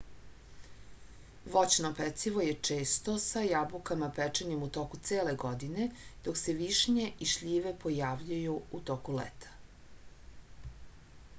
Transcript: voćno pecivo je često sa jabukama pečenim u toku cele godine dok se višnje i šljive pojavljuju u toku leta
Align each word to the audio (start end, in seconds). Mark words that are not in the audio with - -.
voćno 1.55 1.89
pecivo 1.97 2.45
je 2.45 2.53
često 2.67 3.13
sa 3.25 3.43
jabukama 3.47 4.07
pečenim 4.19 4.63
u 4.67 4.69
toku 4.77 4.99
cele 5.09 5.35
godine 5.43 5.85
dok 6.29 6.39
se 6.45 6.55
višnje 6.61 7.05
i 7.27 7.29
šljive 7.33 7.75
pojavljuju 7.83 8.55
u 8.79 8.81
toku 8.89 9.19
leta 9.19 9.53